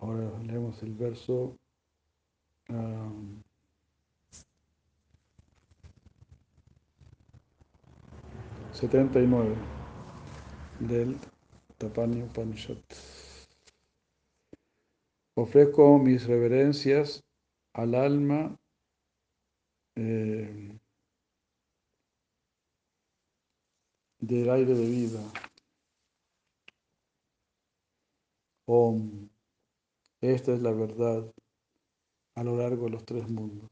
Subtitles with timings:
[0.00, 1.58] Ahora leemos el verso
[2.68, 3.42] um,
[8.72, 9.56] setenta y nueve
[10.78, 11.18] del
[11.78, 12.78] Tapani Upanishad.
[15.34, 17.24] Ofrezco mis reverencias
[17.72, 18.56] al alma
[19.96, 20.78] eh,
[24.20, 25.20] del aire de vida.
[30.20, 31.32] Esta es la verdad
[32.34, 33.70] a lo largo de los tres mundos.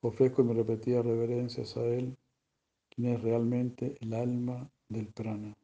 [0.00, 2.16] Ofrezco mis repetidas reverencias a Él,
[2.88, 5.56] quien es realmente el alma del prana.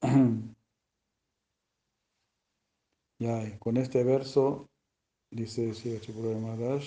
[3.20, 4.68] ya, y con este verso,
[5.30, 6.82] dice Sri Chipura Maharaj,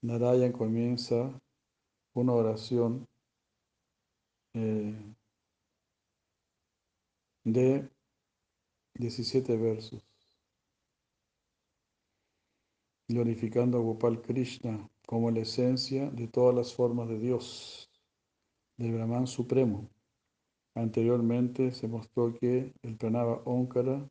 [0.00, 1.38] Narayan comienza
[2.14, 3.06] una oración
[4.54, 4.94] eh,
[7.44, 7.88] de
[9.00, 10.06] 17 versos,
[13.08, 17.90] glorificando a Gopal Krishna como la esencia de todas las formas de Dios,
[18.76, 19.88] del Brahman Supremo.
[20.74, 24.06] Anteriormente se mostró que el pranava Onkara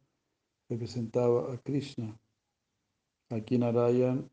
[0.68, 2.20] representaba a Krishna.
[3.30, 4.28] Aquí Narayan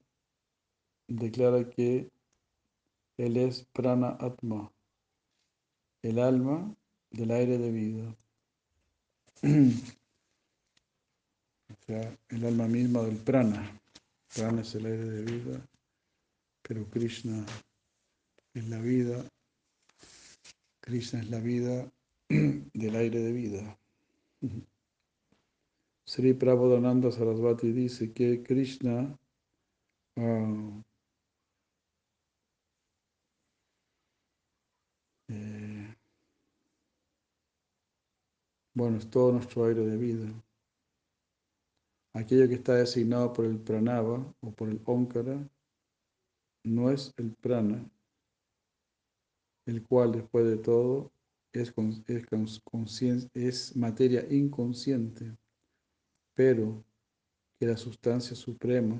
[1.06, 2.11] declara que
[3.19, 4.73] él es Prana Atma,
[6.03, 6.75] el alma
[7.11, 8.17] del aire de vida.
[11.88, 13.80] el alma misma del prana.
[14.34, 15.69] Prana es el aire de vida,
[16.62, 17.44] pero Krishna
[18.54, 19.24] es la vida.
[20.80, 21.91] Krishna es la vida
[22.28, 23.78] del aire de vida.
[26.08, 29.19] Sri Prabodhananda Sarasvati dice que Krishna
[30.16, 30.82] uh,
[35.28, 35.96] eh,
[38.75, 40.45] bueno, es todo nuestro aire de vida.
[42.16, 45.37] Aquello que está designado por el pranava o por el omkara
[46.65, 47.87] no es el prana,
[49.66, 51.12] el cual después de todo
[51.53, 51.75] es,
[52.06, 55.37] es, es materia inconsciente,
[56.32, 56.82] pero
[57.60, 58.97] que la sustancia suprema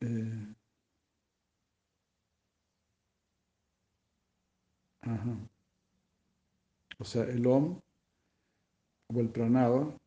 [0.00, 0.54] eh,
[6.98, 7.80] o sea, el Om
[9.08, 9.99] o el pranava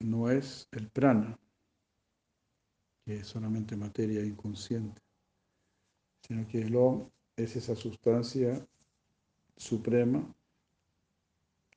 [0.00, 1.38] no es el prana,
[3.04, 5.02] que es solamente materia inconsciente,
[6.22, 8.66] sino que el Om es esa sustancia
[9.56, 10.34] suprema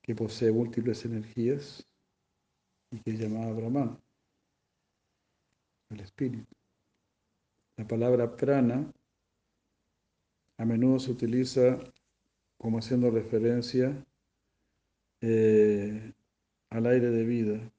[0.02, 1.86] que posee múltiples energías
[2.90, 3.98] y que es llamada Brahman,
[5.90, 6.54] el espíritu.
[7.76, 8.92] La palabra prana
[10.58, 11.78] a menudo se utiliza
[12.58, 14.04] como haciendo referencia
[15.20, 16.12] eh,
[16.70, 17.72] al aire de vida,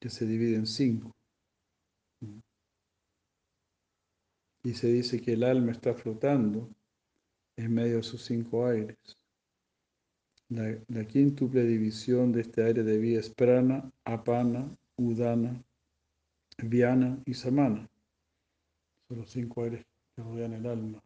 [0.00, 1.14] que se divide en cinco.
[4.62, 6.70] Y se dice que el alma está flotando
[7.56, 8.96] en medio de sus cinco aires.
[10.48, 15.62] La, la quíntuple división de este aire de vida es prana, apana, udana,
[16.58, 17.88] viana y samana.
[19.08, 19.84] Son los cinco aires
[20.14, 21.02] que rodean el alma.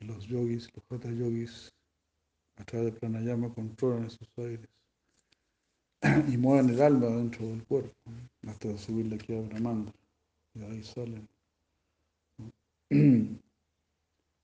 [0.00, 1.72] Los yogis, los hatha yogis,
[2.56, 4.68] a través de pranayama controlan esos aires
[6.28, 7.94] y mueven el alma dentro del cuerpo
[8.46, 9.92] hasta subirle aquí a Brahmanda
[10.54, 11.28] y de ahí salen.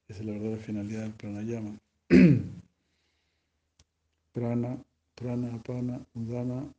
[0.08, 1.78] Esa es la verdadera finalidad del pranayama.
[4.32, 4.82] prana,
[5.14, 6.72] prana, apana, udana,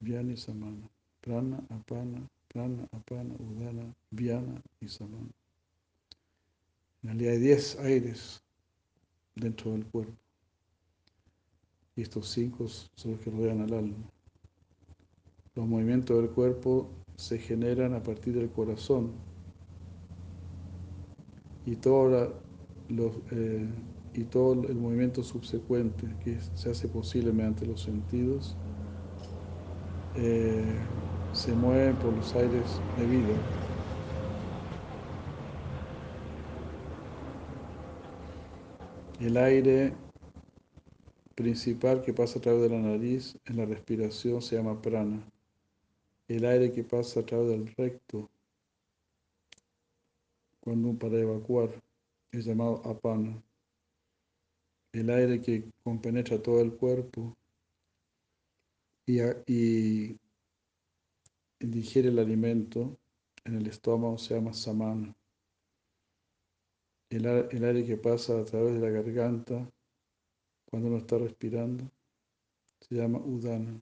[0.00, 0.88] vyani, samana.
[1.20, 5.30] Prana, apana, prana, apana, udana, viana y samana.
[7.02, 8.42] En realidad hay 10 aires
[9.34, 10.12] dentro del cuerpo.
[12.02, 13.96] Estos cinco son los que rodean al alma.
[15.54, 19.12] Los movimientos del cuerpo se generan a partir del corazón.
[21.64, 22.34] Y todo,
[22.88, 23.68] los, eh,
[24.14, 28.56] y todo el movimiento subsecuente que se hace posible mediante los sentidos
[30.16, 30.64] eh,
[31.32, 33.36] se mueve por los aires de vida.
[39.20, 40.01] El aire
[41.42, 45.20] principal que pasa a través de la nariz en la respiración se llama prana.
[46.28, 48.30] El aire que pasa a través del recto
[50.60, 51.70] cuando para evacuar
[52.30, 53.42] es llamado apana.
[54.92, 57.36] El aire que compenetra todo el cuerpo
[59.04, 60.16] y, y
[61.58, 62.96] digiere el alimento
[63.44, 65.12] en el estómago se llama samana.
[67.10, 69.68] El, el aire que pasa a través de la garganta
[70.72, 71.84] cuando uno está respirando
[72.80, 73.78] se llama udana.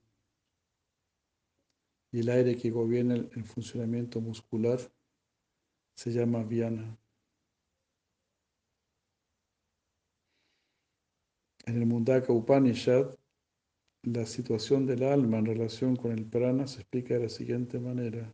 [2.11, 4.77] Y el aire que gobierna el, funcionamiento muscular
[5.95, 6.97] se llama viana.
[11.65, 13.15] En el Mundaka Upanishad,
[14.03, 18.33] la situación del alma en relación con el prana se explica de la siguiente manera.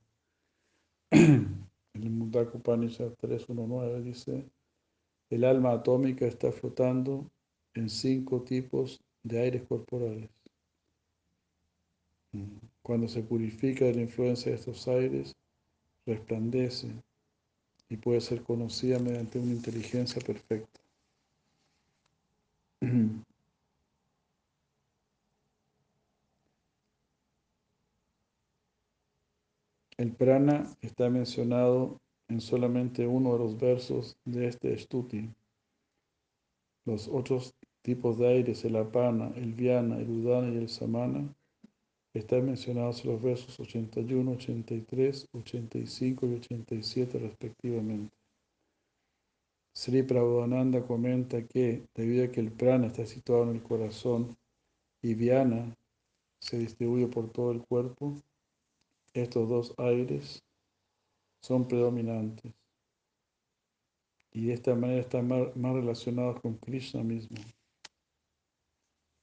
[1.11, 4.49] En el Mundaka Upanishad 3.1.9 dice,
[5.29, 7.29] el alma atómica está flotando
[7.77, 10.29] en cinco tipos de aires corporales.
[12.81, 15.35] Cuando se purifica de la influencia de estos aires,
[16.05, 16.89] resplandece
[17.89, 20.81] y puede ser conocida mediante una inteligencia perfecta.
[29.97, 35.33] El prana está mencionado en solamente uno de los versos de este stuti.
[36.85, 37.55] Los otros
[37.87, 41.33] tipos de aires, el apana, el viana, el udana y el samana,
[42.13, 48.13] están mencionados en los versos 81, 83, 85 y 87 respectivamente.
[49.73, 54.35] Sri Prabhupada comenta que, debido a que el prana está situado en el corazón
[55.01, 55.73] y viana
[56.41, 58.21] se distribuye por todo el cuerpo,
[59.13, 60.43] estos dos aires
[61.39, 62.51] son predominantes
[64.33, 67.37] y de esta manera están más, relacionados con Krishna mismo.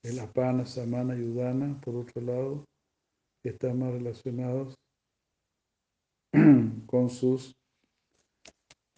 [0.05, 2.67] El apana, samana y udana, por otro lado,
[3.43, 4.75] están más relacionados
[6.87, 7.57] con sus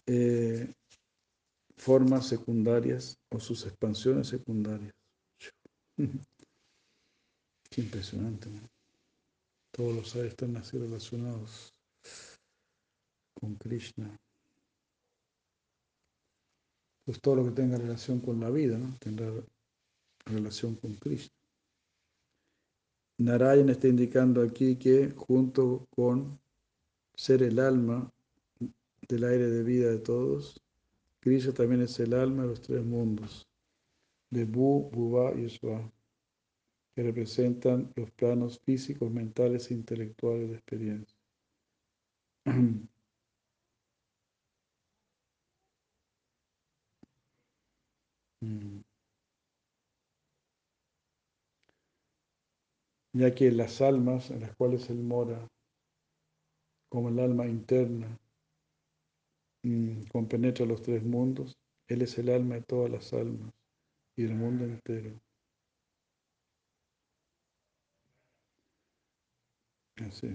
[0.05, 0.73] eh,
[1.77, 4.93] formas secundarias o sus expansiones secundarias.
[7.69, 8.49] Qué impresionante.
[9.71, 11.73] Todos los aires están así relacionados
[13.33, 14.13] con Krishna.
[17.05, 18.93] Pues todo lo que tenga relación con la vida, ¿no?
[18.99, 19.31] tendrá
[20.27, 21.33] relación con Krishna.
[23.19, 26.39] Narayan está indicando aquí que junto con
[27.15, 28.11] ser el alma
[29.07, 30.61] del aire de vida de todos,
[31.19, 33.47] Krishna también es el alma de los tres mundos,
[34.29, 35.91] de Bu, Buba y Swa,
[36.95, 41.17] que representan los planos físicos, mentales e intelectuales de experiencia.
[48.39, 48.76] Mm.
[53.17, 55.47] Ya que las almas en las cuales Él mora,
[56.89, 58.19] como el alma interna,
[59.63, 61.57] mm, compenetra los tres mundos,
[61.87, 63.51] Él es el alma de todas las almas
[64.15, 65.19] y el mundo entero.
[70.07, 70.27] Así.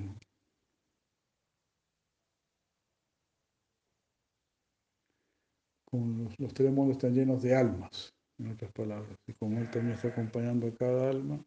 [5.92, 9.16] como los, tres mundos están llenos de almas, en otras palabras.
[9.26, 11.44] Y como Él también está acompañando a cada alma,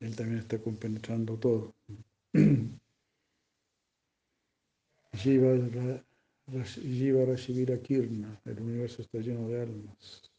[0.00, 1.74] Él también está compenetrando todo.
[5.12, 5.54] Jiva,
[6.46, 10.30] Rashivira Kirna, el universo está lleno de almas.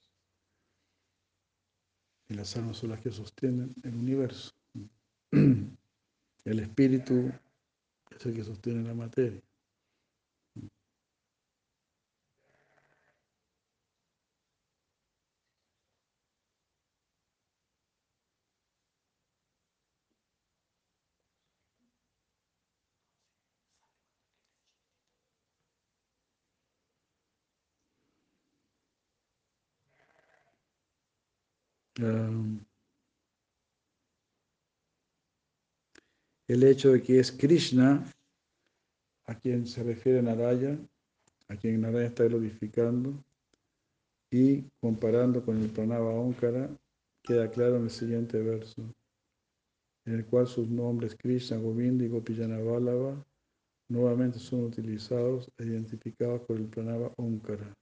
[2.29, 4.53] Y las almas son las que sostienen el universo.
[6.45, 7.31] El espíritu
[8.09, 9.41] es el que sostiene la materia.
[36.47, 38.05] El hecho de que es Krishna
[39.25, 40.77] a quien se refiere Naraya,
[41.47, 43.13] a quien Naraya está glorificando,
[44.31, 46.69] y comparando con el pranava Onkara,
[47.23, 48.83] queda claro en el siguiente verso,
[50.05, 52.59] en el cual sus nombres Krishna, Govinda y Gopijana
[53.87, 57.75] nuevamente son utilizados e identificados por el pranava Onkara.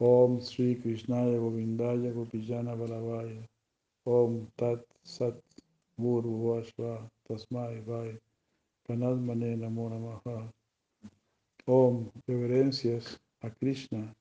[0.00, 3.46] Om Sri Krishnaya Govindaya Gopijana Balavaya.
[4.06, 5.36] Om Tat Sat
[5.98, 8.18] Guru Vashva Tasmai Vai.
[8.88, 10.50] Pranadmane Namo Namaha.
[11.66, 14.16] Om, reverencias a Krishna,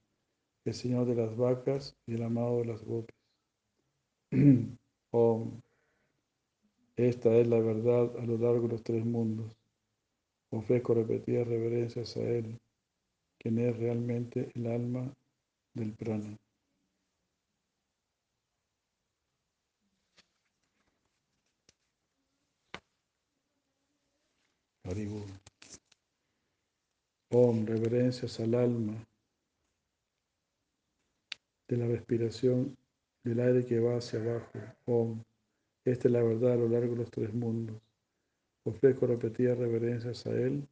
[0.65, 3.15] el Señor de las vacas y el amado de las gopis.
[5.11, 5.61] Om,
[6.97, 9.57] esta es la verdad a lo largo de los tres mundos.
[10.51, 12.59] Ofrezco repetidas reverencias a Él,
[13.37, 15.13] quien es realmente el alma
[15.79, 16.37] del prana.
[27.31, 28.95] Om, reverencias al alma
[31.67, 32.75] de la respiración
[33.23, 34.59] del aire que va hacia abajo.
[34.85, 35.23] Om,
[35.85, 37.79] esta es la verdad a lo largo de los tres mundos.
[38.65, 40.67] Ofrezco repetidas reverencias a Él,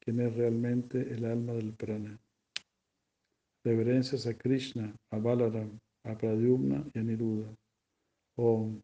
[0.00, 2.21] quien es realmente el alma del prana.
[3.64, 7.54] Reverencias a Krishna, a Balaram, a Pradyumna y a Niruda.
[8.36, 8.82] Om,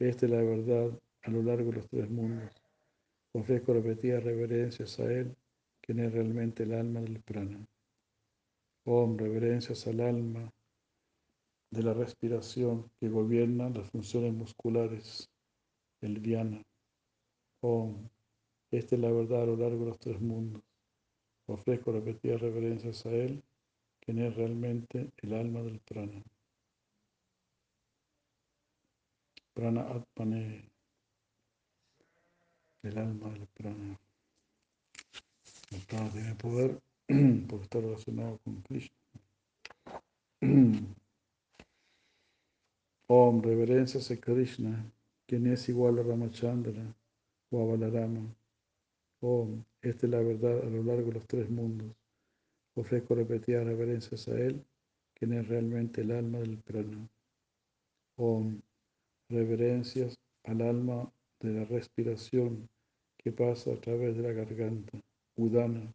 [0.00, 2.50] esta es la verdad a lo largo de los tres mundos.
[3.32, 5.36] Ofrezco repetidas reverencias a Él,
[5.80, 7.64] quien es realmente el alma del prana.
[8.84, 10.52] Om, reverencias al alma
[11.70, 15.30] de la respiración que gobierna las funciones musculares,
[16.00, 16.62] el Dhyana.
[17.60, 18.08] Om,
[18.72, 20.62] esta es la verdad a lo largo de los tres mundos.
[21.46, 23.42] Ofrezco repetidas reverencias a Él,
[24.06, 26.22] quien es realmente el alma del prana.
[29.52, 30.70] Prana Atmane,
[32.84, 33.98] el alma del prana.
[35.72, 36.80] El prana tiene poder
[37.48, 38.96] porque está relacionado con Krishna.
[43.08, 44.88] Om, reverencias a Krishna,
[45.26, 46.94] quien es igual a Ramachandra
[47.50, 48.32] o a Balarama.
[49.20, 52.05] Om, esta es la verdad a lo largo de los tres mundos.
[52.78, 54.62] Ofrezco repetidas reverencias a Él,
[55.14, 57.08] quien es realmente el alma del prana.
[58.16, 58.60] Om,
[59.30, 62.68] reverencias al alma de la respiración
[63.16, 65.00] que pasa a través de la garganta.
[65.36, 65.90] Udana.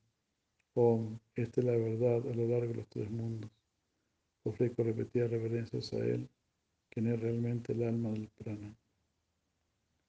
[0.73, 3.51] Om, esta es la verdad a lo largo de los tres mundos.
[4.43, 6.27] Ofrezco repetidas reverencias a Él,
[6.89, 8.75] quien es realmente el alma del prana.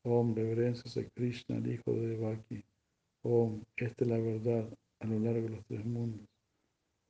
[0.05, 2.65] Om, reverencias a Krishna, el hijo de Devaki.
[3.25, 4.67] Om, esta es la verdad
[5.01, 6.32] a lo largo de los tres mundos.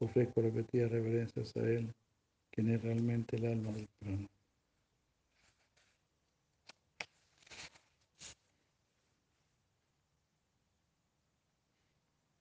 [0.02, 1.94] Ofrezco repetidas reverencias a Él,
[2.50, 4.28] quien es realmente el alma del prana.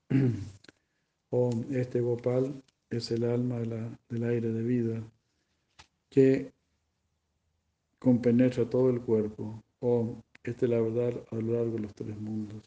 [1.30, 5.04] Om, este Gopal es el alma del aire de vida
[6.10, 6.52] que
[8.00, 9.64] compenetra todo el cuerpo.
[9.82, 12.64] Om, esta es la verdad a lo largo de los tres mundos.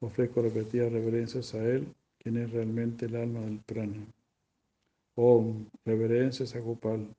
[0.00, 1.86] Ofrezco repetidas reverencias a Él,
[2.24, 4.06] quien es realmente el alma del prana.
[5.14, 7.14] Om, reverencias a Gopal,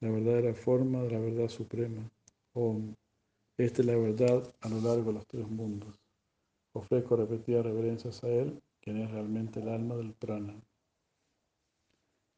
[0.00, 2.02] la verdadera forma de la verdad suprema.
[2.52, 2.92] Om,
[3.56, 5.96] esta es la verdad a lo largo de los tres mundos.
[6.74, 10.60] Ofrezco repetidas reverencias a Él, quien es realmente el alma del prana.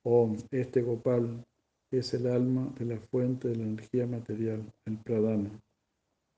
[0.03, 1.43] Om, este Gopal
[1.91, 5.59] es el alma de la fuente de la energía material, el pradana.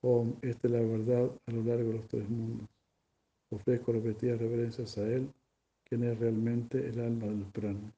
[0.00, 2.68] Om, esta es la verdad a lo largo de los tres mundos.
[3.50, 5.28] Ofrezco repetidas reverencias a Él,
[5.88, 7.92] quien es realmente el alma del prana.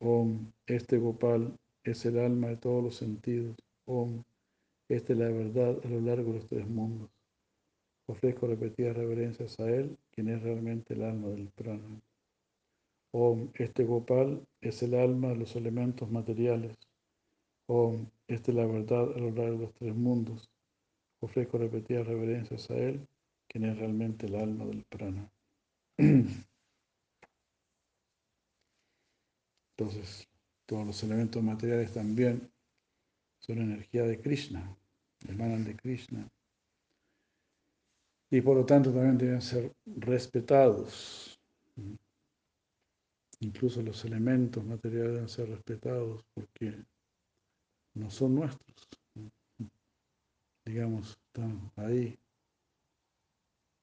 [0.00, 3.56] Om, este Gopal es el alma de todos los sentidos.
[3.86, 4.22] Om,
[4.88, 7.08] esta es la verdad a lo largo de los tres mundos.
[8.06, 12.00] Ofrezco repetidas reverencias a Él, quien es realmente el alma del prana.
[13.12, 16.76] Om, este Gopal es el alma de los elementos materiales.
[17.66, 20.50] Om, esta es la verdad a lo largo de los tres mundos.
[21.20, 23.06] Ofrezco repetidas reverencias a Él,
[23.48, 25.30] quien es realmente el alma del prana.
[29.76, 30.28] Entonces,
[30.66, 32.50] todos los elementos materiales también
[33.40, 34.76] son energía de Krishna,
[35.28, 36.28] emanan de Krishna.
[38.30, 41.38] Y por lo tanto también deben ser respetados.
[43.40, 46.74] Incluso los elementos materiales deben ser respetados porque
[47.94, 48.88] no son nuestros.
[50.64, 52.16] Digamos, están ahí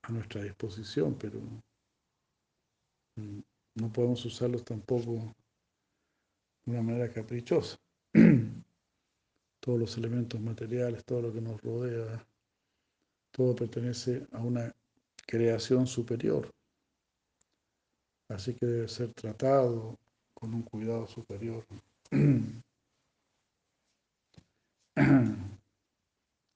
[0.04, 1.42] a nuestra disposición, pero
[3.76, 5.34] no podemos usarlos tampoco
[6.66, 7.78] de una manera caprichosa.
[9.60, 12.26] Todos los elementos materiales, todo lo que nos rodea,
[13.32, 14.74] todo pertenece a una
[15.28, 16.50] creación superior.
[18.30, 19.98] Así que debe ser tratado
[20.34, 21.66] con un cuidado superior.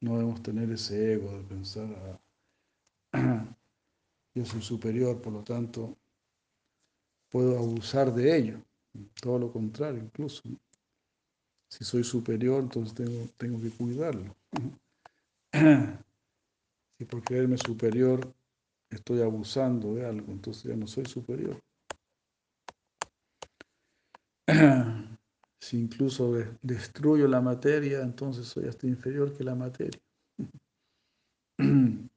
[0.04, 2.20] No debemos tener ese ego de pensar,
[3.14, 3.46] ah,
[4.36, 5.98] yo soy superior, por lo tanto,
[7.34, 8.60] puedo abusar de ello.
[9.20, 10.44] Todo lo contrario, incluso.
[11.68, 14.36] Si soy superior, entonces tengo, tengo que cuidarlo.
[16.96, 18.32] Si por creerme superior
[18.92, 21.60] estoy abusando de algo, entonces ya no soy superior.
[25.60, 30.00] Si incluso destruyo la materia, entonces soy hasta inferior que la materia.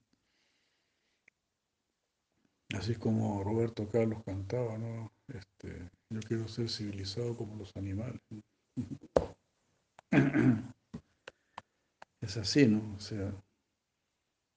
[2.77, 5.11] Así como Roberto Carlos cantaba, ¿no?
[5.29, 8.21] Este, yo quiero ser civilizado como los animales.
[12.21, 12.95] Es así, ¿no?
[12.95, 13.33] O sea,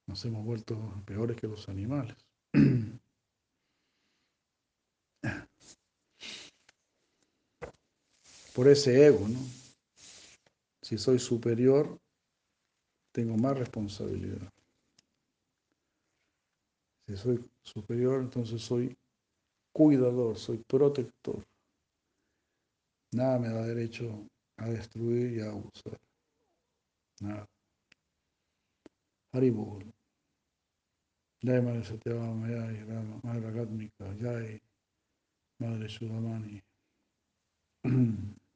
[0.06, 2.18] nos hemos vuelto peores que los animales.
[8.54, 9.40] Por ese ego, ¿no?
[10.82, 11.98] Si soy superior,
[13.14, 14.52] tengo más responsabilidad.
[17.10, 18.96] Si soy superior, entonces soy
[19.74, 21.44] cuidador, soy protector.
[23.14, 26.00] Nada me da derecho a destruir y a abusar.
[27.22, 27.48] Nada.
[29.34, 29.92] Haribol.
[31.42, 32.86] Jai Madre Satyavama, Jai
[33.24, 34.62] Madre Ragatmika, Jai
[35.58, 36.62] Madre Sudamani.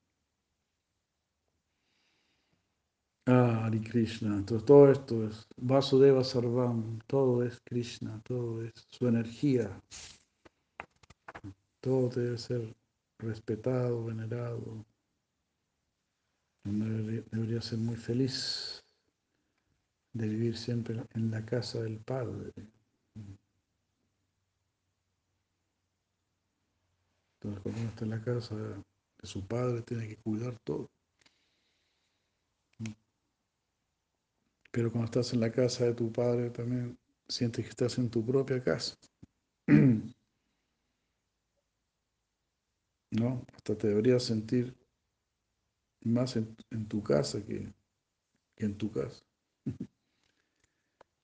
[3.26, 4.36] Ah, Hari Krishna.
[4.36, 9.82] Entonces todo esto es Vasudeva Sarvam, todo es Krishna, todo es su energía.
[11.80, 12.76] Todo debe ser
[13.20, 14.86] respetado, venerado.
[16.66, 18.84] Debería, debería ser muy feliz
[20.14, 22.52] de vivir siempre en la casa del Padre.
[27.36, 28.84] Entonces cuando uno está en la casa de
[29.24, 30.90] su Padre tiene que cuidar todo.
[34.74, 38.26] Pero cuando estás en la casa de tu padre también sientes que estás en tu
[38.26, 38.98] propia casa.
[43.12, 43.46] ¿No?
[43.54, 44.76] Hasta te deberías sentir
[46.02, 46.56] más en,
[46.88, 47.72] tu casa que,
[48.58, 49.24] en tu casa.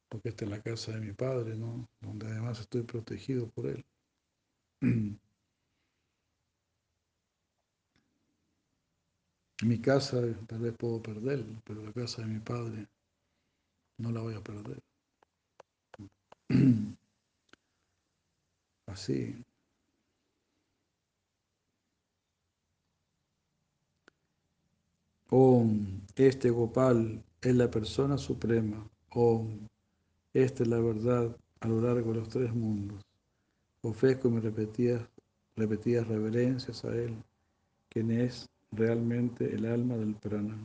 [0.10, 1.90] Porque esta es la casa de mi padre, ¿no?
[2.02, 3.84] Donde además estoy protegido por él.
[9.62, 12.88] Mi casa tal vez puedo perderlo, pero la casa de mi padre
[14.00, 14.82] no la voy a perder.
[18.88, 19.46] Así.
[25.30, 28.90] Om, este Gopal es la persona suprema.
[29.12, 29.68] Om,
[30.34, 33.04] esta es la verdad a lo largo de los tres mundos.
[33.82, 35.08] Ofrezco mis repetidas,
[35.56, 37.16] repetidas reverencias a Él,
[37.90, 40.58] quien es realmente el alma del prana.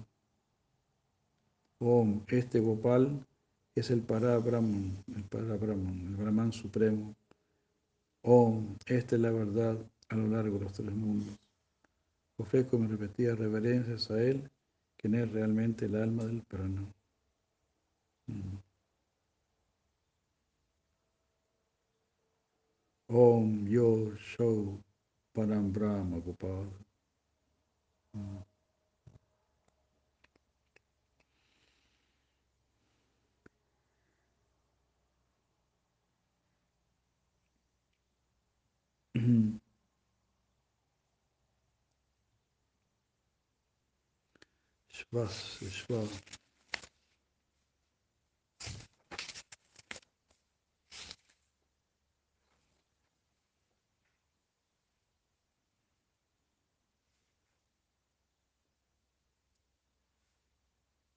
[1.87, 3.27] Om, este Gopal
[3.75, 7.15] es el Parabrahman, el Parabrahman, el Brahman supremo.
[8.23, 9.77] Om, esta es la verdad
[10.09, 11.37] a lo largo de los tres mundos.
[12.39, 14.51] Ofrezco mis repetidas reverencias a Él,
[14.97, 16.81] quien es realmente el alma del prana.
[18.29, 18.57] Mm.
[23.09, 24.81] Om Yo Shou
[25.35, 26.71] Param Brahma Gopal.
[39.25, 39.61] Mm.
[44.95, 46.11] Shvas, Shvas.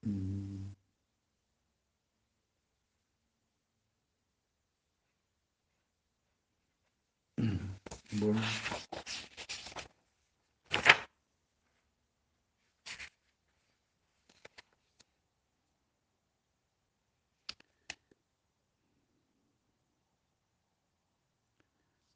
[0.08, 0.47] Mm.
[8.12, 8.40] Bueno.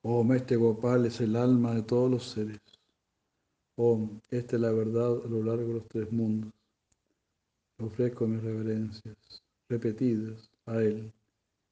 [0.03, 2.59] Om, este Gopal es el alma de todos los seres.
[3.75, 6.51] Om, esta es la verdad a lo largo de los tres mundos.
[7.79, 11.11] Ofrezco mis reverencias repetidas a Él,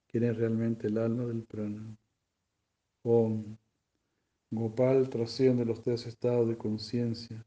[0.08, 1.95] quien es realmente el alma del prana.
[3.03, 3.58] Om,
[4.51, 7.45] Gopal trasciende los tres estados de conciencia,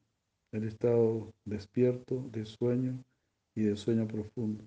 [0.53, 3.03] el estado despierto, de sueño
[3.57, 4.65] y de sueño profundo.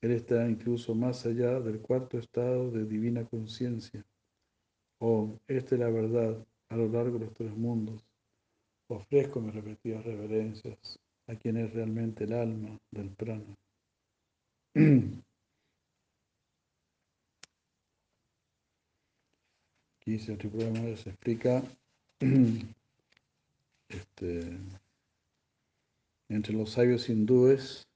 [0.00, 4.04] Él está incluso más allá del cuarto estado de divina conciencia.
[5.00, 8.02] Oh, esta es la verdad a lo largo de los tres mundos.
[8.88, 13.54] Ofrezco mis repetidas reverencias a quien es realmente el alma del prana.
[20.02, 21.62] Aquí se se explica
[23.88, 24.58] este,
[26.28, 27.86] entre los sabios hindúes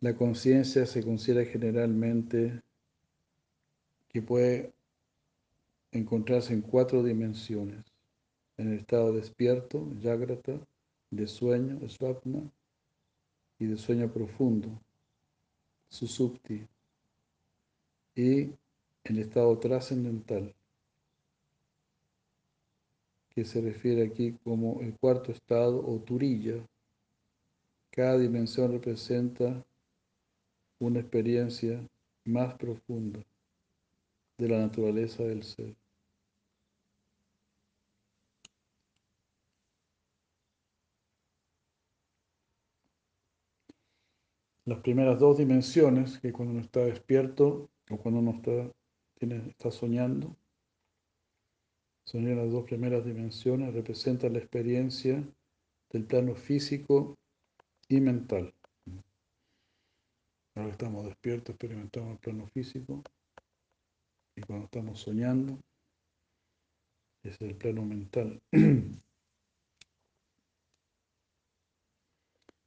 [0.00, 2.62] la conciencia se considera generalmente
[4.08, 4.72] que puede
[5.92, 7.84] encontrarse en cuatro dimensiones,
[8.56, 10.58] en el estado despierto, jagrata,
[11.10, 12.50] de sueño, swapna,
[13.58, 14.80] y de sueño profundo,
[15.88, 16.66] susupti,
[18.14, 18.50] y
[19.04, 20.54] el estado trascendental,
[23.30, 26.66] que se refiere aquí como el cuarto estado o turilla.
[27.90, 29.62] Cada dimensión representa
[30.80, 31.86] una experiencia
[32.24, 33.20] más profunda
[34.38, 35.74] de la naturaleza del ser.
[44.66, 48.72] Las primeras dos dimensiones, que cuando uno está despierto o cuando uno está,
[49.20, 50.36] está soñando,
[52.04, 55.22] son las dos primeras dimensiones, representan la experiencia
[55.90, 57.16] del plano físico
[57.88, 58.52] y mental.
[60.56, 63.02] Ahora estamos despiertos, experimentamos el plano físico.
[64.34, 65.58] Y cuando estamos soñando,
[67.22, 68.40] es el plano mental,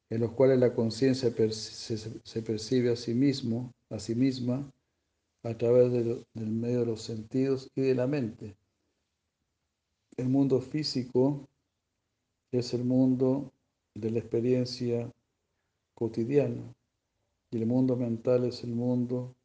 [0.10, 4.72] en los cuales la conciencia se percibe a sí mismo, a sí misma,
[5.44, 8.56] a través del medio de los sentidos y de la mente.
[10.18, 11.48] El mundo físico
[12.52, 13.54] es el mundo
[13.94, 15.12] de la experiencia
[15.94, 16.74] cotidiana
[17.52, 19.36] y el mundo mental es el mundo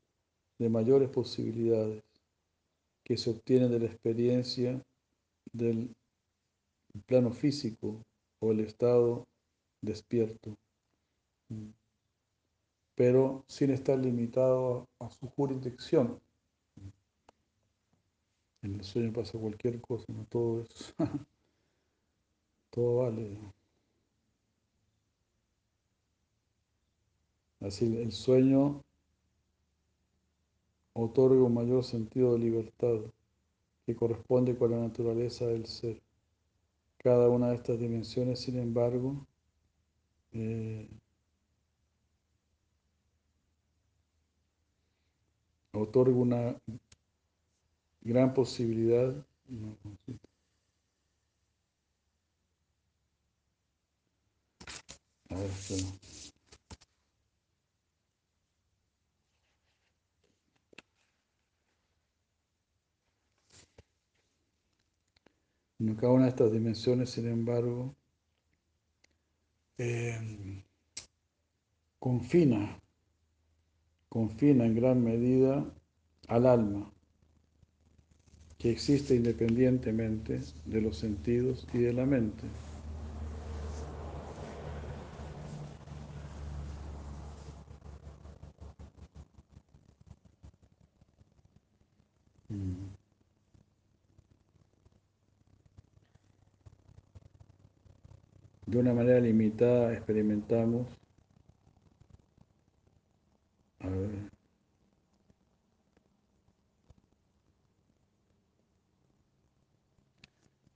[0.59, 2.03] de mayores posibilidades
[3.05, 4.83] que se obtiene de la experiencia
[5.53, 5.95] del
[7.07, 8.03] plano físico
[8.41, 9.27] o el estado
[9.85, 10.57] despierto,
[12.95, 16.21] pero sin estar limitado a, su jurisdicción.
[18.63, 20.95] En el sueño pasa cualquier cosa, no todo es,
[22.71, 23.39] todo vale.
[27.61, 28.83] Así el sueño
[30.95, 33.01] otorga un mayor sentido de libertad
[33.85, 36.01] que corresponde con la naturaleza del ser.
[36.99, 39.27] Cada una de estas dimensiones, sin embargo,
[40.35, 40.89] eh,
[45.73, 46.57] otorga una
[48.03, 49.15] gran posibilidad.
[55.31, 55.51] A ver,
[66.01, 67.95] cada una de estas dimensiones, sin embargo,
[69.79, 70.63] eh,
[71.99, 72.79] confina,
[74.09, 75.65] confina en gran medida
[76.29, 76.93] al alma,
[78.59, 82.45] que existe independientemente de los sentidos y de la mente.
[98.75, 100.89] De una manera limitada experimentamos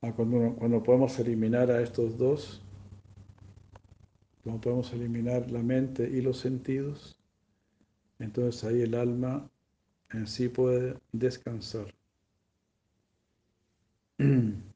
[0.01, 2.63] ah, cuando, cuando podemos eliminar a estos dos,
[4.45, 7.19] cuando podemos eliminar la mente y los sentidos,
[8.21, 9.51] entonces ahí el alma
[10.11, 11.93] en sí puede descansar.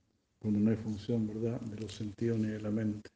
[0.43, 3.11] cuando no hay función, ¿verdad?, de los sentidos ni de la mente.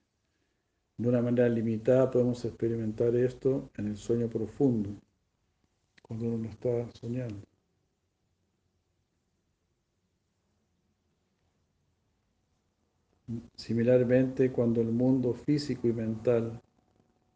[0.96, 4.90] De una manera limitada podemos experimentar esto en el sueño profundo,
[6.02, 7.42] cuando uno no está soñando.
[13.56, 16.62] Similarmente, cuando el mundo físico y mental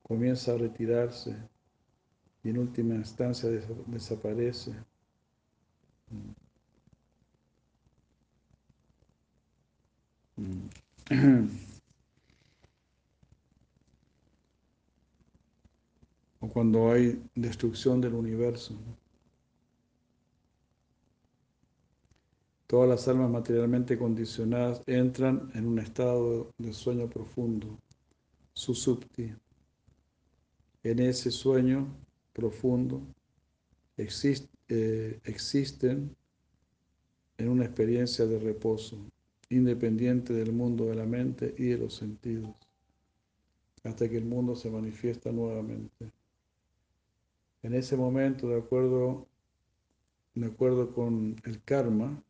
[0.05, 1.37] comienza a retirarse
[2.45, 3.51] y en última instancia
[3.87, 4.73] desaparece,
[16.41, 18.75] o cuando hay destrucción del universo.
[22.67, 27.79] Todas las almas materialmente condicionadas entran en un estado de sueño profundo
[28.55, 29.35] Susupti.
[30.83, 31.89] En ese sueño
[32.33, 33.03] profundo
[33.97, 36.17] eh, existen
[37.39, 38.99] en una experiencia de reposo,
[39.51, 42.55] independiente del mundo de la mente y de los sentidos,
[43.83, 46.13] hasta que el mundo se manifiesta nuevamente.
[47.63, 49.27] En ese momento, de acuerdo,
[50.35, 52.23] de acuerdo con el karma,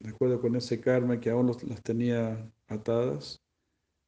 [0.00, 3.40] de acuerdo con ese karma que aún las tenía atadas,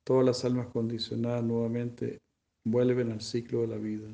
[0.04, 2.20] todas las almas condicionadas nuevamente
[2.64, 4.08] vuelven al ciclo de la vida.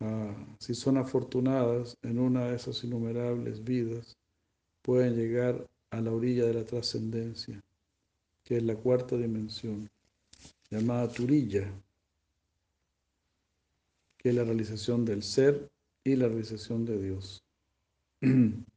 [0.00, 4.16] Ah, si son afortunadas en una de esas innumerables vidas,
[4.82, 7.60] pueden llegar a la orilla de la trascendencia,
[8.44, 9.88] que es la cuarta dimensión,
[10.70, 11.72] llamada Turilla,
[14.18, 15.68] que es la realización del ser
[16.04, 17.42] y la realización de Dios.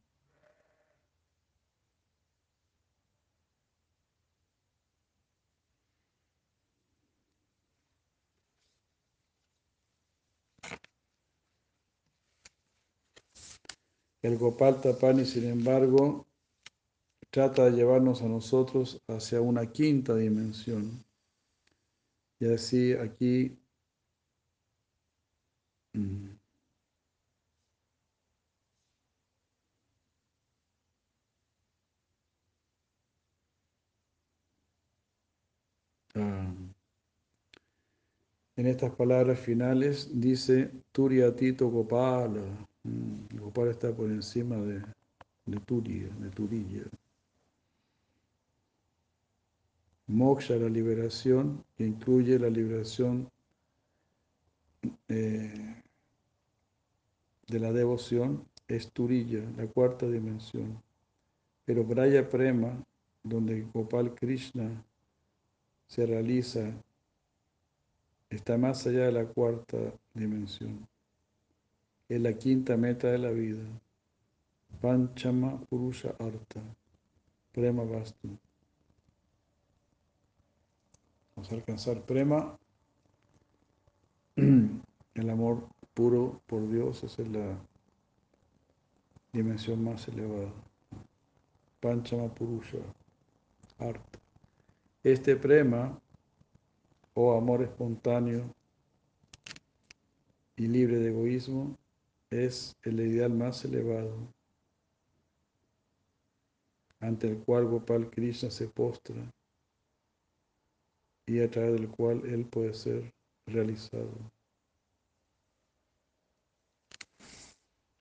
[14.22, 16.28] El Gopal Tapani, sin embargo,
[17.30, 21.04] trata de llevarnos a nosotros hacia una quinta dimensión.
[22.40, 23.58] Y así aquí
[25.94, 26.30] mm,
[36.16, 36.54] ah,
[38.58, 42.69] en estas palabras finales dice Turiatito Gopala.
[42.84, 44.82] Mm, Gopal está por encima de,
[45.46, 46.84] de Turiya, de Turilla.
[50.08, 53.30] Moksha, la liberación, que incluye la liberación
[55.08, 55.84] eh,
[57.48, 60.82] de la devoción, es Turilla, la cuarta dimensión.
[61.65, 62.84] Pero Braya Prema,
[63.24, 64.84] donde Gopal Krishna
[65.88, 66.72] se realiza,
[68.30, 69.78] está más allá de la cuarta
[70.13, 70.88] dimensión
[72.10, 73.63] es la quinta meta de la vida.
[74.82, 76.62] Panchama Purusha Arta.
[77.52, 78.30] Prema Vastu.
[81.36, 82.58] Vamos a alcanzar Prema.
[84.36, 87.60] El amor puro por Dios, es la
[89.32, 90.52] dimensión más elevada.
[91.80, 92.80] Panchama Purusha
[93.78, 94.19] Arta.
[95.04, 96.02] Este Prema,
[97.13, 98.56] o amor espontáneo
[100.56, 101.78] y libre de egoísmo,
[102.32, 104.15] es el ideal más elevado
[107.00, 109.15] ante el cual Gopal Krishna se postra
[111.26, 113.13] y a través del cual él puede ser
[113.46, 114.12] realizado.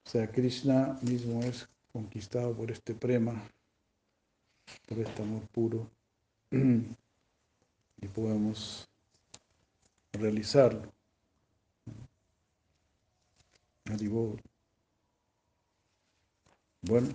[0.05, 3.35] O sea, Krishna mismo es conquistado por este prema,
[4.89, 5.91] por este amor puro,
[6.51, 8.89] y podemos
[10.13, 10.98] realizarlo.
[16.83, 17.09] Bueno,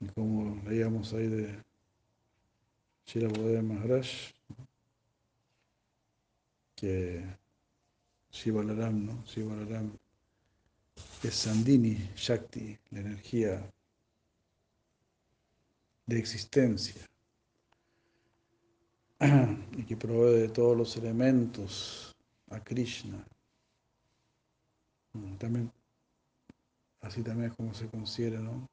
[0.00, 1.62] y como leíamos ahí de
[3.06, 3.28] Shira
[3.62, 4.06] Maharaj,
[6.74, 7.24] que
[8.30, 9.24] Shivalaram, ¿no?
[9.24, 9.96] Shivalaram
[11.22, 13.72] es Sandini Shakti, la energía
[16.04, 17.02] de existencia
[19.76, 22.05] y que provee de todos los elementos
[22.50, 23.24] a Krishna.
[25.38, 25.72] También,
[27.00, 28.68] así también es como se considera, ¿no?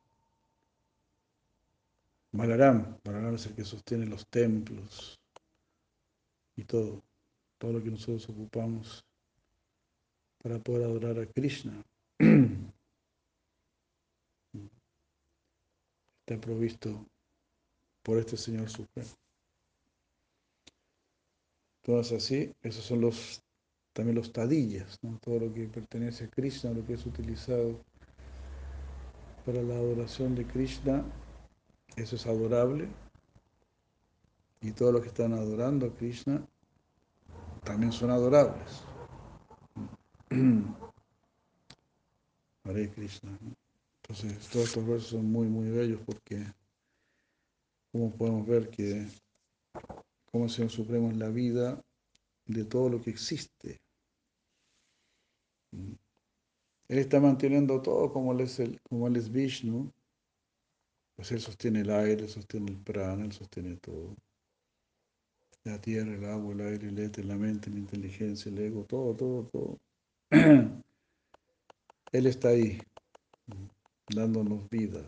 [2.32, 5.20] Balaram, Balaram es el que sostiene los templos
[6.56, 7.02] y todo,
[7.58, 9.06] todo lo que nosotros ocupamos
[10.42, 11.74] para poder adorar a Krishna.
[16.26, 17.06] Está provisto
[18.02, 19.10] por este Señor Supremo.
[21.84, 23.44] Todas así, esos son los
[23.94, 27.80] también los tadillas, todo lo que pertenece a Krishna, lo que es utilizado
[29.46, 31.04] para la adoración de Krishna,
[31.96, 32.88] eso es adorable.
[34.62, 36.44] Y todos los que están adorando a Krishna
[37.64, 38.84] también son adorables.
[42.64, 43.38] Hare Krishna.
[44.02, 46.44] Entonces, todos estos versos son muy, muy bellos porque,
[47.92, 49.08] como podemos ver que
[50.32, 51.80] como Señor Supremo es la vida
[52.48, 53.83] de todo lo que existe.
[56.88, 59.92] Él está manteniendo todo como él es, el, como es Vishnu.
[61.16, 64.16] Pues él sostiene el aire, sostiene el prana, él sostiene todo.
[65.64, 69.16] La tierra, el agua, el aire, el éter, la mente, la inteligencia, el ego, todo,
[69.16, 69.80] todo, todo.
[72.12, 72.80] Él está ahí,
[74.14, 75.08] dándonos vida.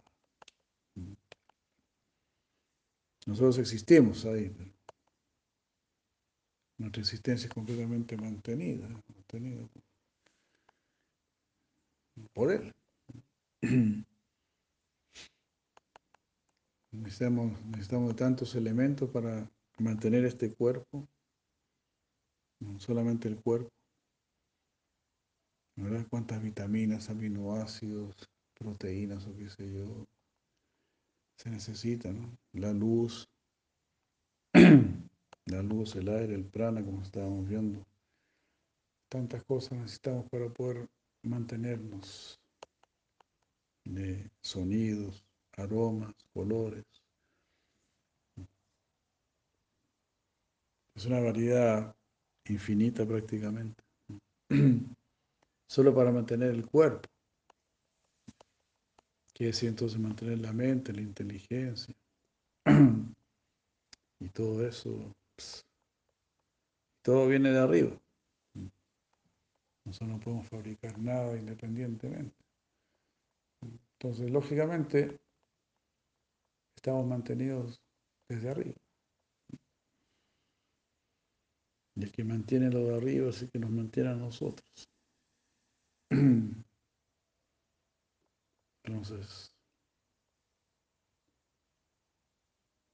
[3.28, 4.56] Nosotros existimos ahí,
[6.78, 9.68] nuestra existencia es completamente mantenida, mantenida
[12.34, 12.74] por Él.
[16.92, 21.06] Necesitamos, necesitamos tantos elementos para mantener este cuerpo,
[22.62, 23.70] no solamente el cuerpo.
[25.76, 26.08] ¿Verdad?
[26.10, 28.16] Cuántas vitaminas, aminoácidos,
[28.54, 30.06] proteínas o qué sé yo
[31.38, 33.28] se necesitan, La luz,
[35.46, 37.86] la luz, el aire, el prana, como estábamos viendo.
[39.10, 40.88] Tantas cosas necesitamos para poder
[41.26, 42.40] mantenernos
[43.84, 45.24] de sonidos,
[45.58, 46.86] aromas, colores.
[50.96, 51.96] Es una variedad
[52.46, 53.84] infinita prácticamente.
[55.68, 57.10] Solo para mantener el cuerpo.
[59.34, 61.94] Quiere decir entonces mantener la mente, la inteligencia.
[64.20, 65.14] y todo eso.
[67.02, 68.05] todo viene de arriba.
[69.86, 72.36] Nosotros no podemos fabricar nada independientemente.
[73.94, 75.20] Entonces, lógicamente,
[76.76, 77.80] estamos mantenidos
[78.30, 78.76] desde arriba.
[81.96, 84.90] Y el que mantiene lo de arriba es el que nos mantiene a nosotros.
[88.84, 89.56] Entonces,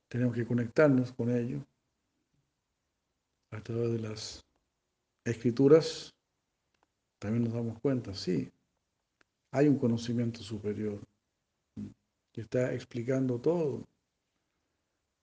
[0.09, 1.65] tenemos que conectarnos con ello
[3.51, 4.45] a través de las
[5.25, 6.13] escrituras.
[7.21, 8.51] También nos damos cuenta, sí,
[9.51, 10.99] hay un conocimiento superior
[12.31, 13.87] que está explicando todo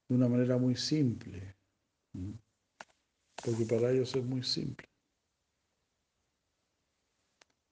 [0.09, 1.57] de una manera muy simple,
[3.45, 4.87] porque para ellos es muy simple.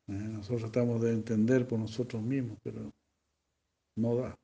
[0.09, 2.93] Eh, nosotros tratamos de entender por nosotros mismos, pero
[3.95, 4.37] no da.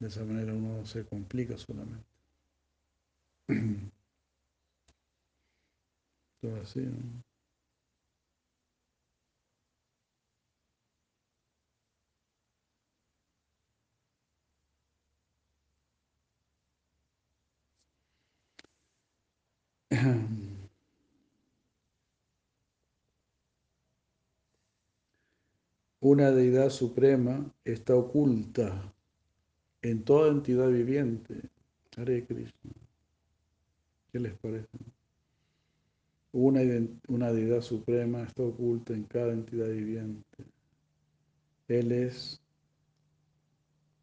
[0.00, 2.08] De esa manera uno se complica solamente.
[6.42, 7.33] ¿no?
[26.00, 28.92] Una deidad suprema está oculta
[29.80, 31.48] en toda entidad viviente.
[31.96, 32.26] Hare.
[34.12, 34.68] ¿Qué les parece?
[36.32, 36.60] Una,
[37.08, 40.44] una deidad suprema está oculta en cada entidad viviente.
[41.68, 42.42] Él es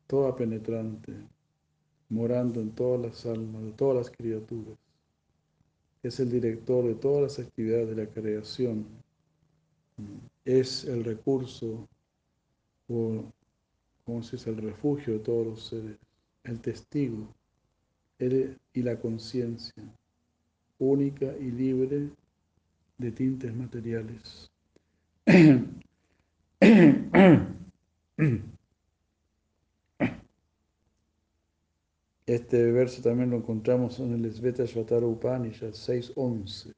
[0.08, 1.14] toda penetrante,
[2.10, 4.81] morando en todas las almas de todas las criaturas
[6.04, 8.86] es el director de todas las actividades de la creación,
[10.46, 11.88] es el recurso
[12.90, 13.24] o,
[14.06, 15.98] como se dice, el refugio de todos los seres,
[16.44, 17.28] el testigo
[18.20, 19.84] y la conciencia,
[20.80, 22.10] única y libre
[22.98, 24.52] de tintes materiales.
[32.32, 36.72] Este verso también lo encontramos en el Sveta Shvatara Upanishad 6.11.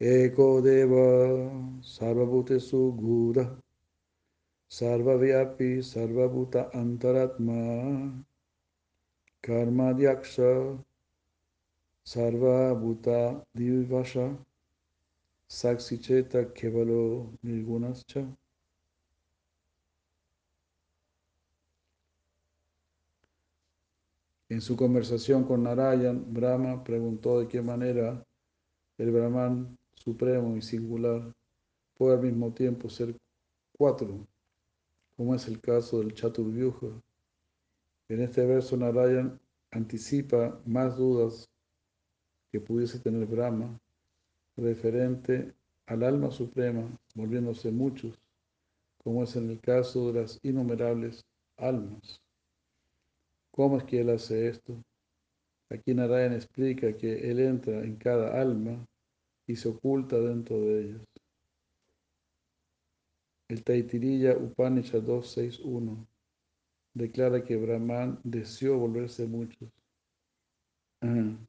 [0.00, 3.56] Eko Deva Sarvabhutesu Gura
[4.68, 8.26] Sarvavyapi Sarvabhuta Antaratma
[9.40, 10.84] Karma Dyaksha
[12.04, 14.36] Sarvabhuta Divasha
[15.48, 18.26] Saksicheta Kevalo Nirgunascha
[24.50, 28.26] En su conversación con Narayan, Brahma preguntó de qué manera
[28.98, 31.32] el Brahman supremo y singular
[31.96, 33.16] puede al mismo tiempo ser
[33.78, 34.26] cuatro,
[35.16, 36.88] como es el caso del Chaturvyuja.
[38.08, 39.38] En este verso Narayan
[39.70, 41.48] anticipa más dudas
[42.50, 43.78] que pudiese tener Brahma
[44.56, 45.54] referente
[45.86, 48.18] al alma suprema, volviéndose muchos,
[48.98, 51.24] como es en el caso de las innumerables
[51.56, 52.20] almas.
[53.60, 54.82] ¿Cómo es que él hace esto?
[55.68, 58.88] Aquí Narayan explica que él entra en cada alma
[59.46, 61.02] y se oculta dentro de ellas.
[63.48, 66.08] El Taitirilla Upanishad 261
[66.94, 69.68] declara que Brahman deseó volverse muchos.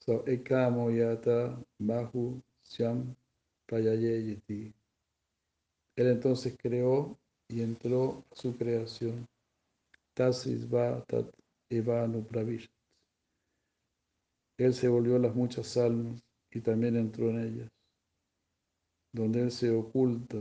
[0.00, 3.14] So, ekamo yata bahu syam
[3.70, 4.74] Él
[5.94, 7.16] entonces creó
[7.48, 9.26] y entró su creación.
[10.14, 11.26] Tasisva tat
[14.58, 16.20] Él se volvió a las muchas almas
[16.50, 17.68] y también entró en ellas.
[19.12, 20.38] Donde Él se oculta,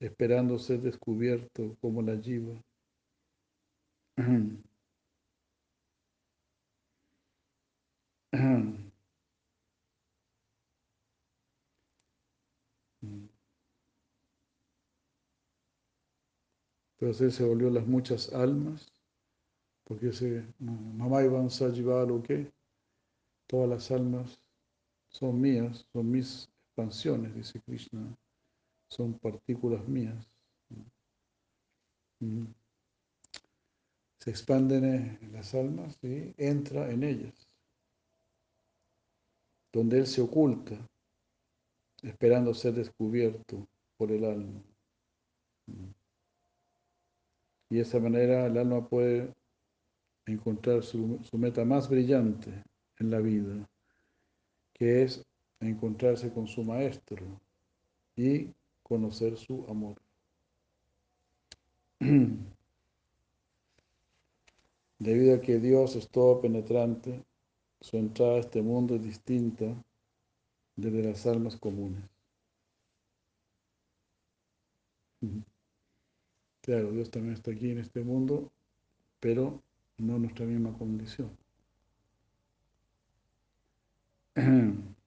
[0.00, 2.54] esperando ser descubierto como la jiva.
[17.04, 18.90] Entonces él se volvió las muchas almas,
[19.84, 21.50] porque ese mamá Iván
[22.08, 22.50] lo que
[23.46, 24.40] todas las almas
[25.10, 28.16] son mías, son mis expansiones, dice Krishna,
[28.88, 30.26] son partículas mías.
[32.20, 32.46] Mm.
[34.20, 37.34] Se expanden en las almas y entra en ellas,
[39.70, 40.74] donde él se oculta,
[42.00, 44.62] esperando ser descubierto por el alma.
[47.70, 49.32] Y de esa manera el alma puede
[50.26, 52.64] encontrar su, meta más brillante
[52.98, 53.68] en la vida,
[54.72, 55.24] que es
[55.60, 57.40] encontrarse con su maestro
[58.16, 58.50] y
[58.82, 60.00] conocer su amor.
[64.98, 67.24] Debido a que Dios es todo penetrante,
[67.80, 69.74] su entrada a este mundo es distinta
[70.76, 72.02] de las almas comunes.
[76.64, 78.50] Claro, Dios también está aquí en este mundo,
[79.20, 79.62] pero
[79.98, 81.36] no en nuestra misma condición.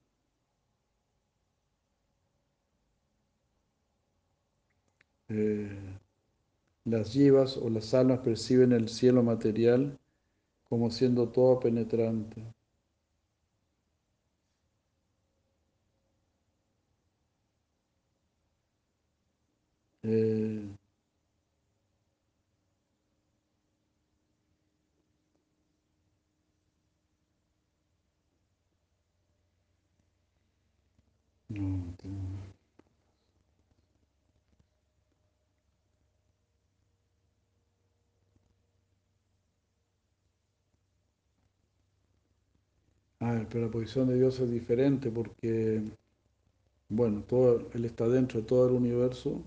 [5.30, 6.00] Eh,
[6.86, 10.00] las yivas o las almas perciben el cielo material
[10.70, 12.44] como siendo todo penetrante.
[20.04, 20.67] Eh,
[43.20, 45.84] Ah, pero la posición de Dios es diferente porque,
[46.90, 49.42] bueno, todo, Él está dentro de todo el universo,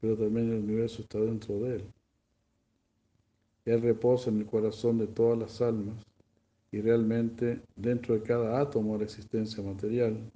[0.00, 1.84] pero también el universo está dentro de Él.
[3.66, 6.06] Él reposa en el corazón de todas las almas
[6.72, 10.30] y realmente dentro de cada átomo de la existencia material.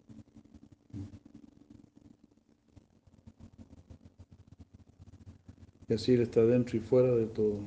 [5.88, 7.60] Y así Él está dentro y fuera de todo.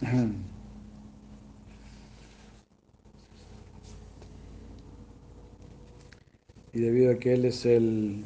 [6.70, 8.24] Y debido a que Él es el...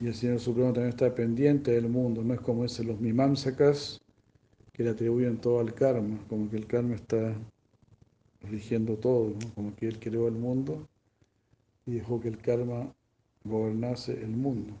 [0.00, 4.03] Y el Señor Supremo también está pendiente del mundo, no es como ese los mimamsakas
[4.74, 7.34] que le atribuyen todo al karma, como que el karma está
[8.42, 10.86] rigiendo todo, como que Él creó el mundo
[11.86, 12.92] y dejó que el karma
[13.44, 14.74] gobernase el mundo.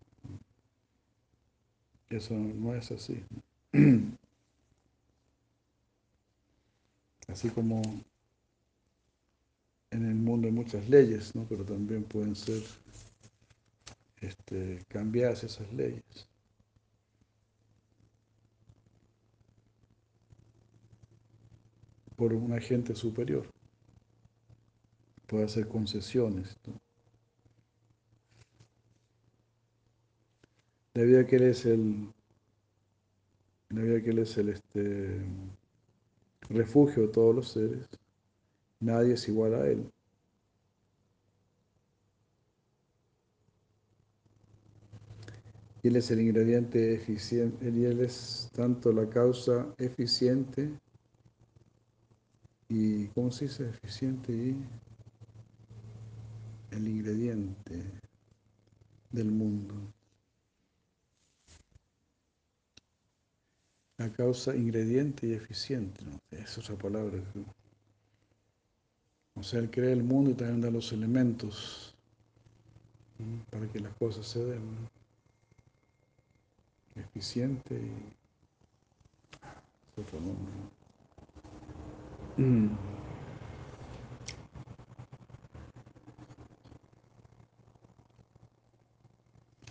[2.10, 3.22] Eso no es así.
[7.26, 7.80] Así como
[9.90, 11.46] en el mundo hay muchas leyes, ¿no?
[11.48, 12.62] pero también pueden ser
[14.20, 16.28] este, cambiadas esas leyes.
[22.16, 23.46] Por un agente superior.
[25.26, 26.56] Puede hacer concesiones.
[26.66, 26.80] ¿no?
[30.94, 32.08] Debido a que él es el,
[33.68, 35.20] debido a que él es el este,
[36.50, 37.88] refugio de todos los seres,
[38.78, 39.90] nadie es igual a él.
[45.82, 50.70] Y él es el ingrediente eficiente, y él es tanto la causa eficiente
[52.68, 53.68] y, ¿cómo se dice?
[53.68, 54.54] Eficiente
[56.70, 57.82] el ingrediente
[59.10, 59.74] del mundo.
[63.96, 66.18] La causa ingrediente y eficiente, ¿no?
[66.30, 67.18] es otra palabra.
[69.36, 71.94] O sea, él crea el mundo y también da los elementos
[73.50, 74.62] para que las cosas se den.
[76.96, 78.24] Eficiente y.
[82.36, 82.68] Mm.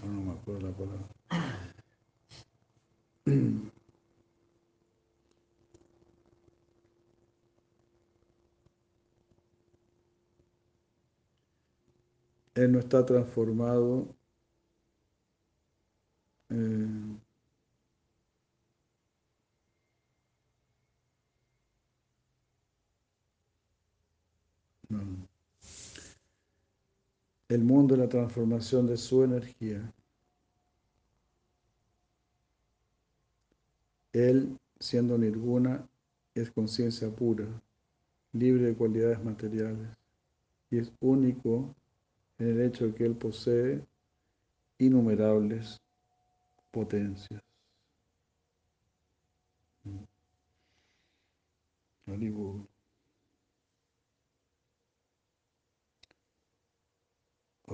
[0.06, 1.08] no me acuerdo la palabra.
[12.56, 14.08] Él no está transformado
[16.50, 17.18] eh,
[27.54, 29.94] el mundo y la transformación de su energía.
[34.12, 35.88] Él, siendo nirguna,
[36.34, 37.46] es conciencia pura,
[38.32, 39.88] libre de cualidades materiales,
[40.72, 41.76] y es único
[42.40, 43.86] en el hecho de que Él posee
[44.80, 45.80] innumerables
[46.72, 47.42] potencias.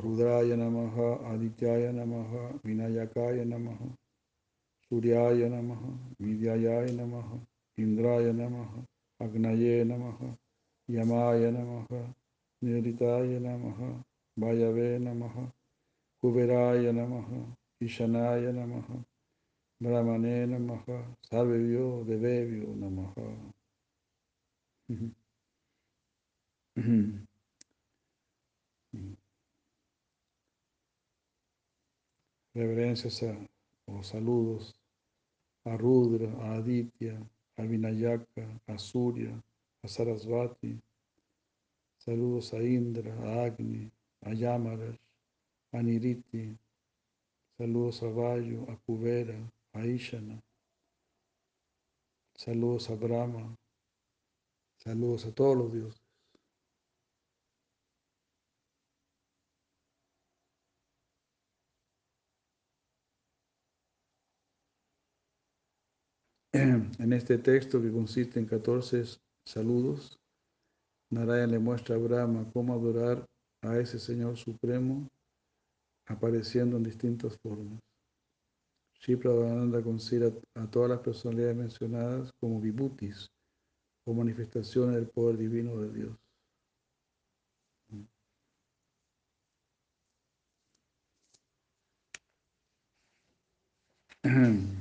[0.01, 3.87] Rudraya namaha, Adityaya namaha, Vinayakaya namaha,
[4.89, 5.89] Suryaya namaha,
[6.19, 7.39] Vidyayaya namaha,
[7.79, 8.83] Indraya namaha,
[9.21, 10.35] Agnaye namaha,
[10.89, 12.13] Yamaya namaha,
[12.63, 14.03] Niritaya namaha,
[14.37, 15.51] Vayave namaha,
[16.23, 19.03] Kuberaya namaha, Ishanaya namaha,
[19.81, 23.25] Brahmane namaha, Sarvevyo Devevyo namaha.
[32.55, 33.21] Reverencias
[33.85, 34.75] o saludos
[35.65, 37.21] a Rudra, a Aditya,
[37.57, 39.31] a Vinayaka, a Surya,
[39.83, 40.79] a Sarasvati.
[41.97, 43.91] Saludos a Indra, a Agni,
[44.21, 44.97] a Yamarash,
[45.73, 46.57] a Niriti.
[47.57, 49.37] Saludos a Vayu, a Kuvera,
[49.73, 50.41] a Ishana.
[52.35, 53.55] Saludos a Brahma.
[54.77, 56.08] Saludos a todos los dioses.
[66.53, 69.03] En este texto que consiste en 14
[69.45, 70.17] saludos,
[71.11, 73.23] Narayana le muestra a Brahma cómo adorar
[73.61, 75.07] a ese Señor Supremo
[76.07, 77.79] apareciendo en distintas formas.
[78.99, 83.29] Shri Prabhupada considera a todas las personalidades mencionadas como vibhutis
[84.07, 86.17] o manifestaciones del poder divino de Dios.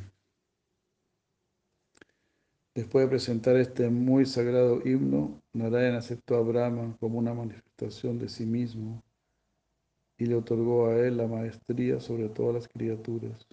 [2.79, 8.29] Después de presentar este muy sagrado himno, Narayana aceptó a Brahma como una manifestación de
[8.29, 9.03] sí mismo
[10.17, 13.49] y le otorgó a él la maestría sobre todas las criaturas.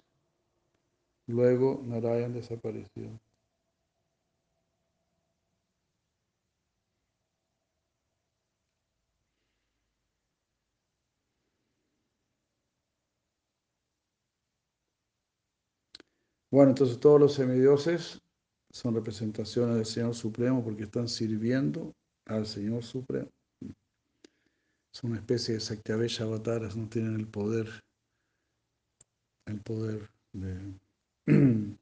[1.26, 3.18] Luego Narayan desapareció.
[16.50, 18.22] Bueno, entonces todos los semidioses
[18.76, 21.94] son representaciones del Señor Supremo porque están sirviendo
[22.26, 23.30] al Señor Supremo.
[24.92, 27.82] Son una especie de Sakyaveya avataras, no tienen el poder,
[29.46, 30.74] el poder de,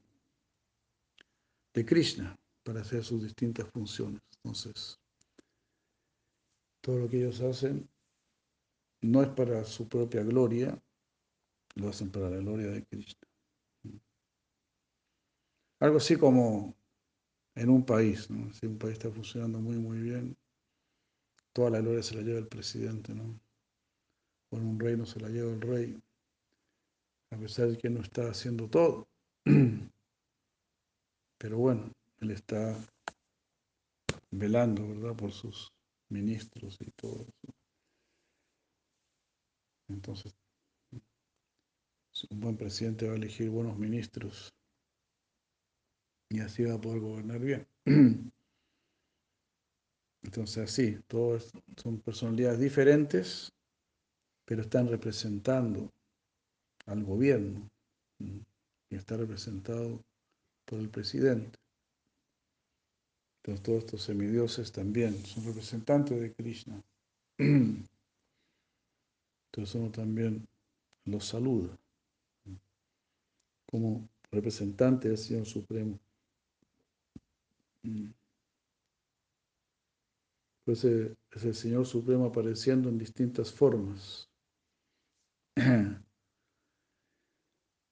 [1.75, 4.23] de Krishna para hacer sus distintas funciones.
[4.37, 5.01] Entonces,
[6.81, 7.89] todo lo que ellos hacen
[9.03, 10.81] no es para su propia gloria,
[11.75, 13.29] lo hacen para la gloria de Krishna.
[15.81, 16.75] Algo así como
[17.55, 18.53] en un país, ¿no?
[18.53, 20.37] Si un país está funcionando muy, muy bien,
[21.53, 23.41] toda la gloria se la lleva el presidente, ¿no?
[24.51, 26.03] O en un reino se la lleva el rey,
[27.31, 29.09] a pesar de que no está haciendo todo.
[31.39, 32.77] Pero bueno, él está
[34.31, 35.73] velando, ¿verdad?, por sus
[36.09, 37.55] ministros y todo eso.
[39.89, 40.35] Entonces,
[42.31, 44.55] un buen presidente va a elegir buenos ministros
[46.35, 47.65] y así va a poder gobernar bien.
[50.23, 53.53] Entonces, así, todos son personalidades diferentes,
[54.45, 55.93] pero están representando
[56.87, 57.71] al gobierno
[58.19, 58.43] y
[58.97, 60.03] está representado
[60.65, 61.57] por el presidente.
[63.39, 66.83] Entonces, todos estos semidioses también son representantes de Krishna.
[67.39, 67.87] Entonces,
[69.75, 70.49] uno también
[71.05, 71.79] los saluda
[73.71, 75.99] como representante del Señor Supremo.
[80.65, 84.31] Pues es el Señor Supremo apareciendo en distintas formas,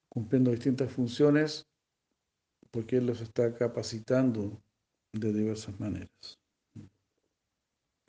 [0.09, 1.67] cumpliendo distintas funciones,
[2.71, 4.63] porque Él los está capacitando
[5.13, 6.39] de diversas maneras.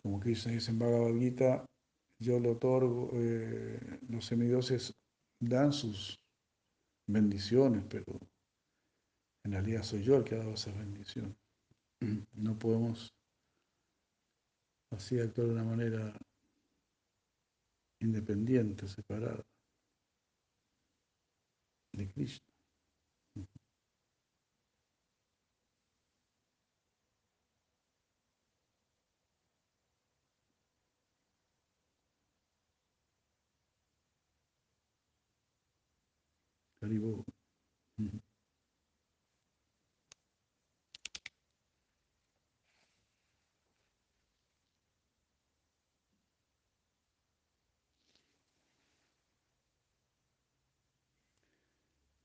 [0.01, 1.65] Como Krishna dice en Bhagavad Gita,
[2.19, 4.93] yo le otorgo, eh, los semidioses
[5.41, 6.17] dan sus
[7.07, 8.05] bendiciones, pero
[9.43, 11.42] en realidad soy yo el que ha dado esas bendiciones.
[12.33, 13.13] No podemos
[14.91, 16.13] así actuar de una manera
[18.01, 19.43] independiente, separada
[21.93, 22.43] de Krishna.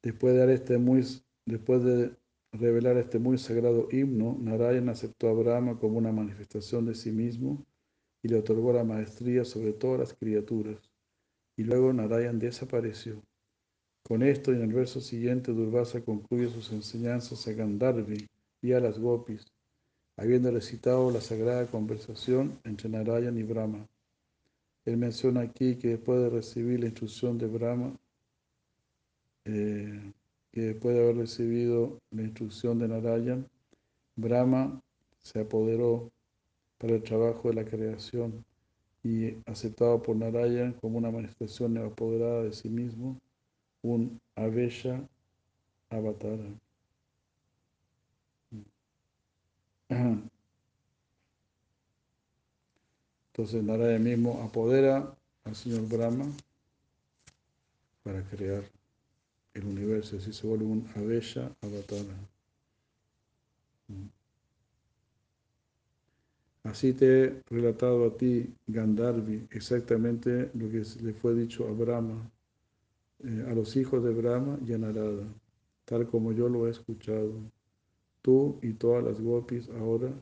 [0.02, 1.04] Después de, dar este muy,
[1.44, 2.16] después de
[2.52, 7.66] revelar este muy sagrado himno, Narayan aceptó a Brahma como una manifestación de sí mismo
[8.22, 10.90] y le otorgó la maestría sobre todas las criaturas.
[11.56, 13.22] Y luego Narayan desapareció.
[14.04, 18.28] Con esto, y en el verso siguiente, Durvasa concluye sus enseñanzas a Gandharvi
[18.62, 19.46] y a las gopis,
[20.16, 23.86] habiendo recitado la sagrada conversación entre Narayan y Brahma.
[24.84, 27.98] Él menciona aquí que después de recibir la instrucción de Brahma,
[29.48, 30.12] eh,
[30.52, 33.48] que después de haber recibido la instrucción de Narayan,
[34.14, 34.82] Brahma
[35.20, 36.10] se apoderó
[36.76, 38.44] para el trabajo de la creación
[39.02, 43.18] y aceptado por Narayan como una manifestación apoderada de sí mismo,
[43.82, 45.00] un Avesha
[45.88, 46.38] Avatar.
[53.32, 56.26] Entonces Narayan mismo apodera al señor Brahma
[58.02, 58.77] para crear
[59.58, 62.06] el universo, así se vuelve un Avesha Avatar.
[66.62, 72.30] Así te he relatado a ti, Gandharvi, exactamente lo que le fue dicho a Brahma,
[73.24, 75.26] eh, a los hijos de Brahma y a Narada,
[75.84, 77.32] tal como yo lo he escuchado.
[78.22, 80.12] Tú y todas las gopis ahora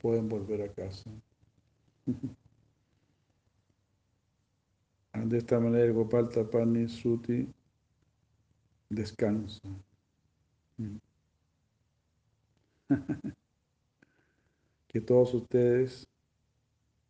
[0.00, 1.10] pueden volver a casa.
[5.12, 7.48] De esta manera Gopal Tapani Suti
[8.88, 9.60] descansa.
[14.88, 16.06] que todos ustedes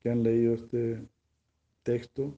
[0.01, 1.07] que han leído este
[1.83, 2.37] texto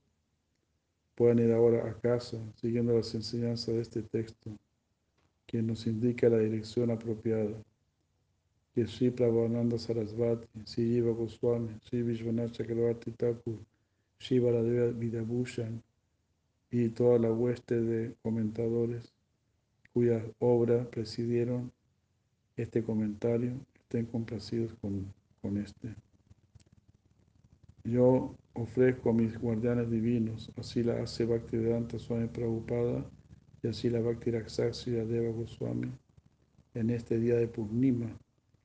[1.15, 4.51] puedan ir ahora a casa siguiendo las enseñanzas de este texto,
[5.47, 7.63] que nos indica la dirección apropiada.
[8.75, 13.59] Que Sri Prabhupada Sarasvati, Sri Jiva Goswami, Sri Vishwanath Chakravarti Thakur,
[14.19, 15.83] Sri Varadeva Vidabhushan
[16.71, 19.13] y toda la hueste de comentadores
[19.93, 21.73] cuyas obras presidieron
[22.57, 25.13] este comentario estén complacidos con,
[25.43, 25.95] con este.
[27.85, 33.05] Yo ofrezco a mis guardianes divinos, así la hace Bhaktivedanta Swami Prabhupada
[33.63, 35.91] y así la Bhakti Rakshasi Deva Goswami,
[36.75, 38.17] en este día de Purnima,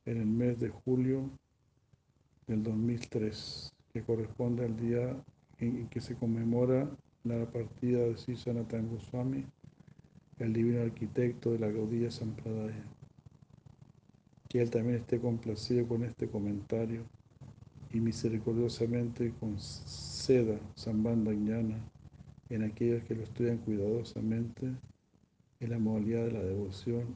[0.05, 1.29] en el mes de julio
[2.47, 5.15] del 2003, que corresponde al día
[5.57, 6.89] en que se conmemora
[7.23, 9.45] la partida de Sisanatan Goswami,
[10.39, 12.83] el divino arquitecto de la Gaudilla Sampradaya.
[14.49, 17.03] Que él también esté complacido con este comentario
[17.91, 21.77] y misericordiosamente conceda Sambanda Jnana
[22.49, 24.71] en aquellos que lo estudian cuidadosamente
[25.59, 27.15] en la modalidad de la devoción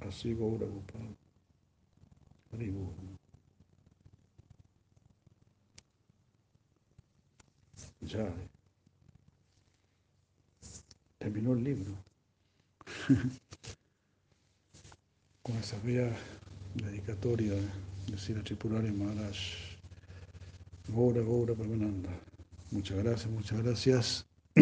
[0.00, 1.16] a Sri Gaura Gopal.
[8.00, 8.32] Ya.
[11.18, 11.92] Terminó el libro.
[15.42, 16.10] Con esa bella
[16.74, 17.54] dedicatoria
[18.06, 19.38] de Sira Tripurari Maharaj.
[20.88, 22.10] Gora, Gora, Parmananda.
[22.70, 24.26] Muchas gracias, muchas gracias.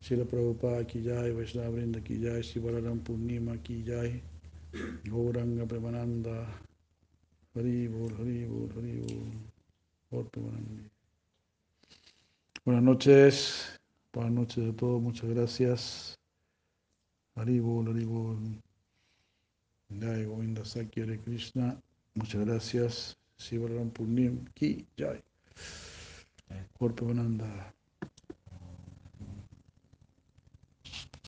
[0.00, 4.22] Sila Prabhupada ki jai, Vaishnava Brinda ki jai, Sivararam Purnima ki jai,
[5.04, 6.46] Gauranga Premananda,
[7.54, 9.04] Hari Bol, Hari Bol, Hari
[10.10, 10.26] Bol,
[12.64, 13.79] Buenas noches,
[14.12, 16.18] buenas noches a todos, muchas gracias.
[17.36, 18.62] Hari Bol, Hari Bol.
[19.88, 21.80] Jai Govinda Sakya Hare Krishna,
[22.14, 23.18] muchas gracias.
[23.36, 25.22] Sivararam Purnim ki jai.
[26.78, 27.74] Corpe Bananda.